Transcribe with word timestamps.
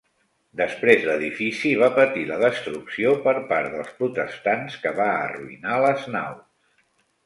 Després 0.61 1.03
l'edifici 1.09 1.73
va 1.83 1.91
patir 1.99 2.25
la 2.31 2.41
destrucció 2.45 3.13
per 3.29 3.37
part 3.53 3.73
dels 3.77 3.95
protestants, 4.03 4.83
que 4.87 4.99
va 5.05 5.11
arruïnar 5.23 5.83
les 5.89 6.13
naus. 6.19 6.87